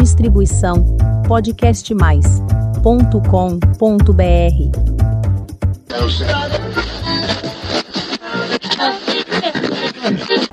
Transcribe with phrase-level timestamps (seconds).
[0.00, 0.96] Distribuição
[1.28, 2.80] podcastmais.com.br.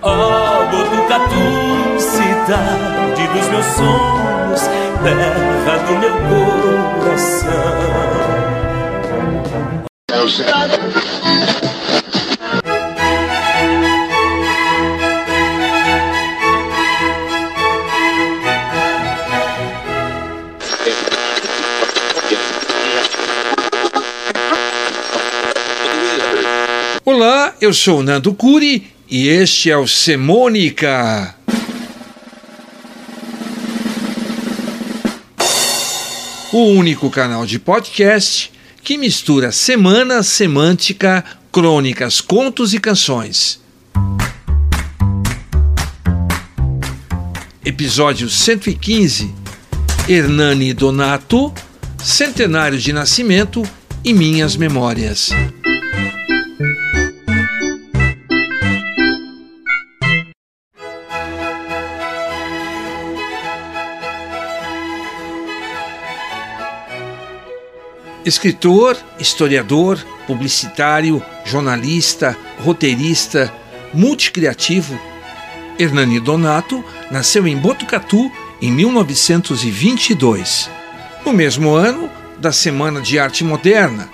[0.03, 4.61] Oh, Botucatu, cidade dos meus sonhos,
[5.01, 6.15] terra do meu
[6.99, 7.87] coração.
[27.47, 31.33] Olá, eu sou Nando Curi e este é o Semônica.
[36.51, 38.51] O único canal de podcast
[38.83, 43.61] que mistura semana, semântica, crônicas, contos e canções.
[47.63, 49.33] Episódio 115
[50.09, 51.53] Hernani Donato,
[51.97, 53.63] Centenário de Nascimento
[54.03, 55.29] e Minhas Memórias.
[68.27, 69.97] Escritor, historiador,
[70.27, 73.53] publicitário, jornalista, roteirista,
[73.93, 74.99] multicriativo,
[75.79, 78.29] Hernani Donato nasceu em Botucatu
[78.61, 80.69] em 1922.
[81.25, 84.09] No mesmo ano da Semana de Arte Moderna,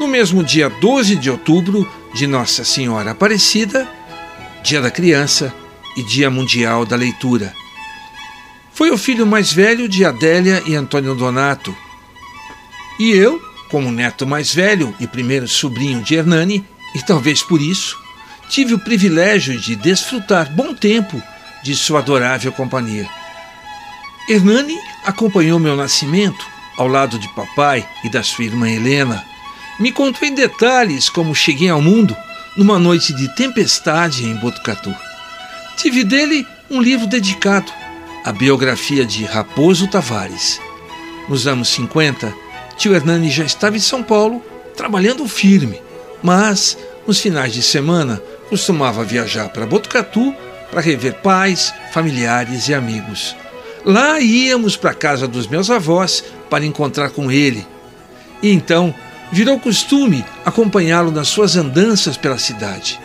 [0.00, 3.86] no mesmo dia 12 de outubro de Nossa Senhora Aparecida,
[4.62, 5.52] Dia da Criança
[5.94, 7.52] e Dia Mundial da Leitura.
[8.72, 11.76] Foi o filho mais velho de Adélia e Antônio Donato.
[12.98, 17.98] E eu, como neto mais velho e primeiro sobrinho de Hernani, e talvez por isso,
[18.48, 21.22] tive o privilégio de desfrutar bom tempo
[21.62, 23.08] de sua adorável companhia.
[24.28, 26.44] Hernani acompanhou meu nascimento
[26.76, 29.24] ao lado de papai e da sua irmã Helena.
[29.80, 32.16] Me contou em detalhes como cheguei ao mundo
[32.56, 34.94] numa noite de tempestade em Botucatu.
[35.76, 37.72] Tive dele um livro dedicado
[38.24, 40.60] à biografia de Raposo Tavares.
[41.28, 42.34] Nos anos 50,
[42.78, 44.40] Tio Hernani já estava em São Paulo,
[44.76, 45.82] trabalhando firme,
[46.22, 50.32] mas nos finais de semana costumava viajar para Botucatu
[50.70, 53.34] para rever pais, familiares e amigos.
[53.84, 57.66] Lá íamos para a casa dos meus avós para encontrar com ele.
[58.40, 58.94] E então
[59.32, 63.00] virou costume acompanhá-lo nas suas andanças pela cidade.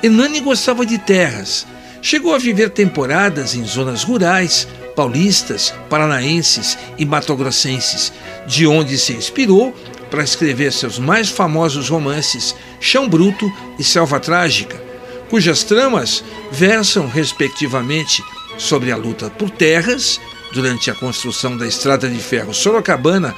[0.00, 1.66] Hernani gostava de terras.
[2.00, 8.12] Chegou a viver temporadas em zonas rurais, paulistas, paranaenses e matogrossenses,
[8.48, 9.72] de onde se inspirou
[10.10, 13.48] para escrever seus mais famosos romances Chão Bruto
[13.78, 14.82] e Selva Trágica,
[15.30, 18.24] cujas tramas versam, respectivamente,
[18.56, 20.20] sobre a luta por terras
[20.52, 23.36] durante a construção da estrada de ferro Sorocabana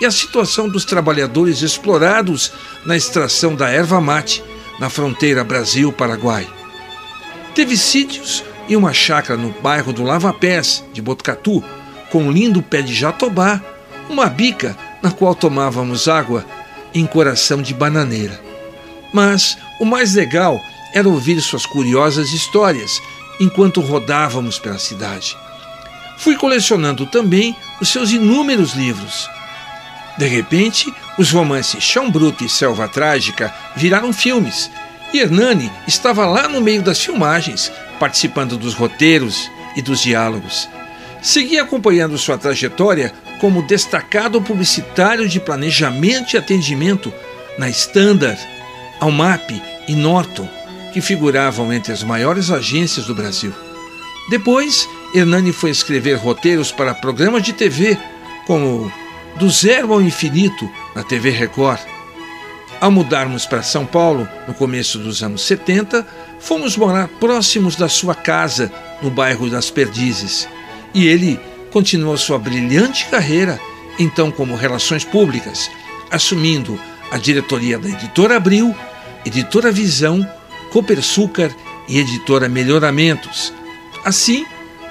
[0.00, 2.54] e a situação dos trabalhadores explorados
[2.86, 4.42] na extração da erva mate
[4.80, 6.48] na fronteira Brasil-Paraguai.
[7.54, 8.42] Teve sítios
[8.72, 11.62] e uma chácara no bairro do Lava Pés, de Botucatu,
[12.10, 13.60] com um lindo pé de jatobá,
[14.08, 16.42] uma bica na qual tomávamos água
[16.94, 18.40] em coração de bananeira.
[19.12, 20.58] Mas o mais legal
[20.94, 22.98] era ouvir suas curiosas histórias
[23.38, 25.36] enquanto rodávamos pela cidade.
[26.16, 29.28] Fui colecionando também os seus inúmeros livros.
[30.16, 34.70] De repente, os romances Chão Bruto e Selva Trágica viraram filmes,
[35.12, 37.70] e Hernani estava lá no meio das filmagens,
[38.02, 40.68] participando dos roteiros e dos diálogos.
[41.22, 47.14] Segui acompanhando sua trajetória como destacado publicitário de planejamento e atendimento
[47.56, 48.40] na Standard,
[48.98, 49.48] Almap
[49.86, 50.48] e Norton,
[50.92, 53.54] que figuravam entre as maiores agências do Brasil.
[54.28, 57.96] Depois, Hernani foi escrever roteiros para programas de TV,
[58.48, 58.92] como
[59.36, 61.78] Do Zero ao Infinito, na TV Record.
[62.80, 66.04] Ao mudarmos para São Paulo, no começo dos anos 70,
[66.42, 68.70] fomos morar próximos da sua casa,
[69.00, 70.48] no bairro das Perdizes.
[70.92, 71.40] E ele
[71.70, 73.58] continuou sua brilhante carreira,
[73.98, 75.70] então como Relações Públicas,
[76.10, 76.78] assumindo
[77.10, 78.74] a diretoria da Editora Abril,
[79.24, 80.28] Editora Visão,
[80.70, 81.54] Copersucar
[81.88, 83.52] e Editora Melhoramentos.
[84.04, 84.44] Assim,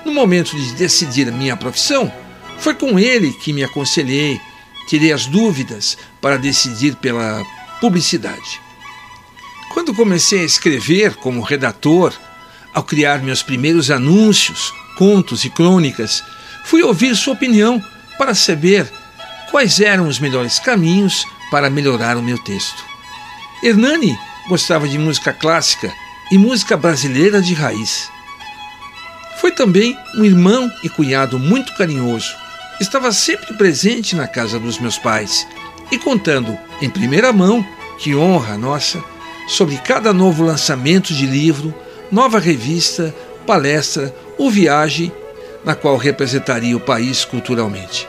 [0.05, 2.11] no momento de decidir minha profissão,
[2.59, 4.39] foi com ele que me aconselhei,
[4.87, 7.43] tirei as dúvidas para decidir pela
[7.81, 8.60] publicidade.
[9.73, 12.13] Quando comecei a escrever como redator,
[12.73, 16.23] ao criar meus primeiros anúncios, contos e crônicas,
[16.65, 17.81] fui ouvir sua opinião
[18.17, 18.91] para saber
[19.49, 22.83] quais eram os melhores caminhos para melhorar o meu texto.
[23.63, 24.17] Hernani
[24.49, 25.91] gostava de música clássica
[26.31, 28.09] e música brasileira de raiz.
[29.39, 32.35] Foi também um irmão e cunhado muito carinhoso.
[32.79, 35.47] Estava sempre presente na casa dos meus pais
[35.91, 37.65] e contando em primeira mão,
[37.97, 39.03] que honra nossa,
[39.51, 41.75] sobre cada novo lançamento de livro,
[42.09, 43.13] nova revista,
[43.45, 45.11] palestra ou viagem
[45.65, 48.07] na qual representaria o país culturalmente.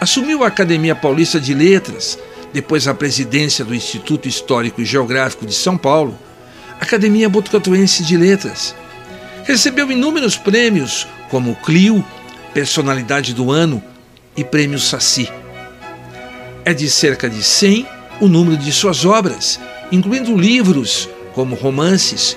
[0.00, 2.18] Assumiu a Academia Paulista de Letras,
[2.52, 6.18] depois a presidência do Instituto Histórico e Geográfico de São Paulo,
[6.80, 8.74] Academia Botucatuense de Letras.
[9.44, 12.04] Recebeu inúmeros prêmios, como o Clio,
[12.52, 13.80] Personalidade do Ano
[14.36, 15.30] e Prêmio Saci.
[16.64, 17.86] É de cerca de 100
[18.20, 19.60] o número de suas obras,
[19.90, 22.36] incluindo livros como romances,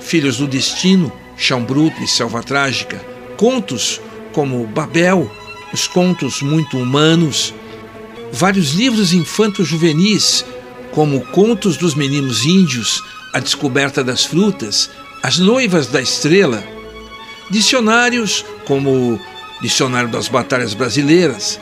[0.00, 3.00] Filhos do Destino, Chão Bruto e Selva Trágica,
[3.36, 4.00] contos
[4.32, 5.30] como Babel,
[5.72, 7.54] os contos muito humanos,
[8.32, 10.44] vários livros infantos juvenis,
[10.92, 13.02] como Contos dos Meninos Índios,
[13.32, 14.90] A Descoberta das Frutas,
[15.22, 16.64] As Noivas da Estrela,
[17.50, 19.20] dicionários como
[19.60, 21.60] Dicionário das Batalhas Brasileiras,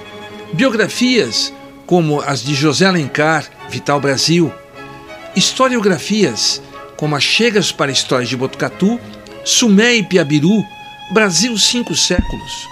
[0.53, 1.53] biografias
[1.87, 4.53] como as de José Alencar, Vital Brasil,
[5.37, 6.61] historiografias
[6.97, 8.99] como as Chegas para Histórias de Botucatu,
[9.45, 10.65] Sumé e Piabiru,
[11.13, 12.69] Brasil Cinco Séculos,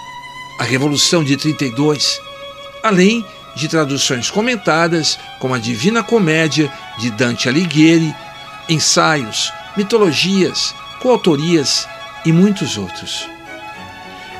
[0.59, 2.19] a Revolução de 32,
[2.83, 3.25] além
[3.55, 8.13] de traduções comentadas como a Divina Comédia de Dante Alighieri,
[8.69, 11.87] ensaios, mitologias, coautorias
[12.25, 13.27] e muitos outros.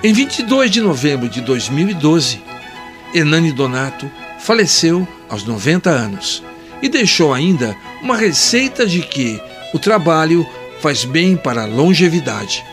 [0.04, 2.42] Em 22 de novembro de 2012,
[3.14, 6.44] Hernani Donato faleceu aos 90 anos
[6.81, 9.41] e deixou ainda uma receita de que
[9.74, 10.47] o trabalho
[10.79, 12.63] faz bem para a longevidade.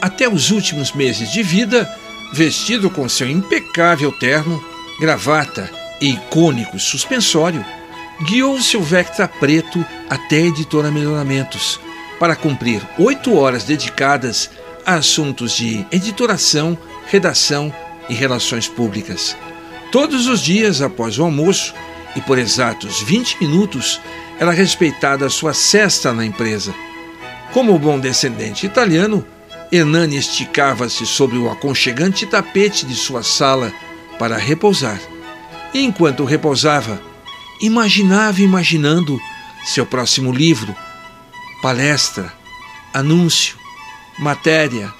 [0.00, 1.88] Até os últimos meses de vida,
[2.32, 4.62] vestido com seu impecável terno,
[5.00, 5.70] gravata
[6.00, 7.64] e icônico suspensório,
[8.24, 11.80] guiou seu Vectra preto até a editora Melhoramentos
[12.18, 14.50] para cumprir oito horas dedicadas
[14.84, 16.76] a assuntos de editoração,
[17.06, 17.72] redação
[18.08, 19.36] e relações públicas.
[19.90, 21.74] Todos os dias após o almoço,
[22.16, 24.00] e por exatos 20 minutos,
[24.38, 26.74] era respeitada sua cesta na empresa.
[27.52, 29.24] Como bom descendente italiano,
[29.70, 33.72] Hernani esticava-se sobre o aconchegante tapete de sua sala
[34.18, 35.00] para repousar.
[35.72, 37.00] E enquanto repousava,
[37.60, 39.18] imaginava imaginando
[39.64, 40.74] seu próximo livro,
[41.62, 42.32] palestra,
[42.92, 43.56] anúncio,
[44.18, 44.92] matéria,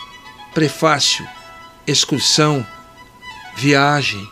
[0.54, 1.26] prefácio,
[1.86, 2.66] excursão,
[3.56, 4.26] viagem.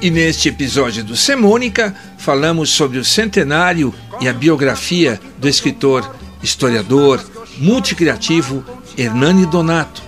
[0.00, 7.20] E neste episódio do Semônica, falamos sobre o centenário e a biografia do escritor, historiador,
[7.56, 8.64] multicriativo
[8.96, 10.00] Hernani Donato.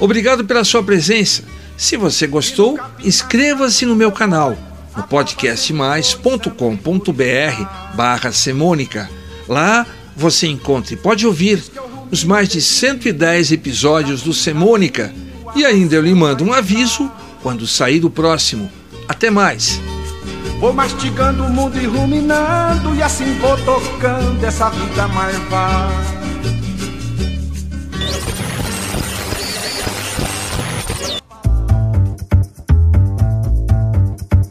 [0.00, 1.44] Obrigado pela sua presença.
[1.76, 4.56] Se você gostou, inscreva-se no meu canal
[4.96, 7.64] no podcastmais.com.br
[7.94, 9.10] barra Semônica.
[9.46, 11.62] Lá você encontra e pode ouvir
[12.10, 15.12] os mais de 110 episódios do Semônica
[15.54, 17.10] e ainda eu lhe mando um aviso
[17.42, 18.79] quando sair do próximo.
[19.10, 19.78] Até mais!
[20.60, 26.20] Vou mastigando o mundo e ruminando E assim vou tocando essa vida marvada